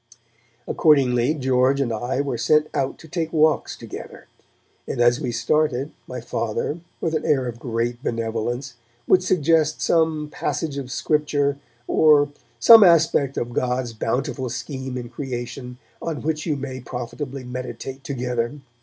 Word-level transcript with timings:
Accordingly 0.67 1.35
George 1.35 1.79
and 1.79 1.93
I 1.93 2.21
were 2.21 2.35
sent 2.39 2.69
out 2.73 2.97
to 2.97 3.07
take 3.07 3.31
walks 3.31 3.77
together, 3.77 4.25
and 4.87 4.99
as 4.99 5.21
we 5.21 5.31
started, 5.31 5.91
my 6.07 6.19
Father, 6.19 6.79
with 6.99 7.13
an 7.13 7.23
air 7.23 7.47
of 7.47 7.59
great 7.59 8.01
benevolence, 8.01 8.77
would 9.07 9.21
suggest 9.23 9.79
some 9.79 10.27
passage 10.31 10.79
of 10.79 10.89
Scripture, 10.89 11.59
or 11.87 12.29
'some 12.59 12.83
aspect 12.83 13.37
of 13.37 13.53
God's 13.53 13.93
bountiful 13.93 14.49
scheme 14.49 14.97
in 14.97 15.07
creation, 15.07 15.77
on 16.01 16.23
which 16.23 16.47
you 16.47 16.55
may 16.55 16.79
profitably 16.79 17.43
meditate 17.43 18.03
together.' 18.03 18.59